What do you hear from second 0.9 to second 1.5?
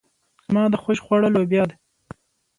خواړه